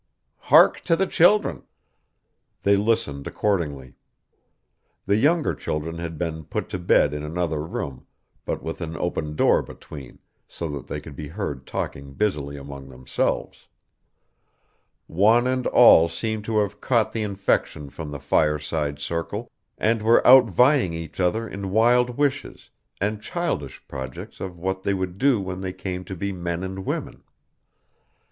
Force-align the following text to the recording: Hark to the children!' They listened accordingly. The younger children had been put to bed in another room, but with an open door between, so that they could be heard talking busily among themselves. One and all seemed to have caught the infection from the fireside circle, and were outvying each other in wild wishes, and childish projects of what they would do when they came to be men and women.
Hark 0.49 0.79
to 0.85 0.95
the 0.95 1.05
children!' 1.05 1.61
They 2.63 2.75
listened 2.75 3.27
accordingly. 3.27 3.97
The 5.05 5.17
younger 5.17 5.53
children 5.53 5.99
had 5.99 6.17
been 6.17 6.45
put 6.45 6.69
to 6.69 6.79
bed 6.79 7.13
in 7.13 7.21
another 7.21 7.61
room, 7.61 8.07
but 8.43 8.63
with 8.63 8.81
an 8.81 8.97
open 8.97 9.35
door 9.35 9.61
between, 9.61 10.17
so 10.47 10.67
that 10.69 10.87
they 10.87 10.99
could 11.01 11.15
be 11.15 11.27
heard 11.27 11.67
talking 11.67 12.15
busily 12.15 12.57
among 12.57 12.89
themselves. 12.89 13.67
One 15.05 15.45
and 15.45 15.67
all 15.67 16.07
seemed 16.09 16.45
to 16.45 16.57
have 16.61 16.81
caught 16.81 17.11
the 17.11 17.21
infection 17.21 17.91
from 17.91 18.09
the 18.09 18.19
fireside 18.19 18.97
circle, 18.97 19.51
and 19.77 20.01
were 20.01 20.23
outvying 20.25 20.93
each 20.93 21.19
other 21.19 21.47
in 21.47 21.69
wild 21.69 22.17
wishes, 22.17 22.71
and 22.99 23.21
childish 23.21 23.87
projects 23.87 24.39
of 24.41 24.57
what 24.57 24.81
they 24.81 24.95
would 24.95 25.19
do 25.19 25.39
when 25.39 25.61
they 25.61 25.73
came 25.73 26.03
to 26.05 26.15
be 26.15 26.31
men 26.31 26.63
and 26.63 26.87
women. 26.87 27.21